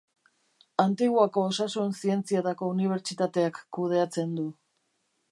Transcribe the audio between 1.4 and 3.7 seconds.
Osasun Zientzietako Unibertsitateak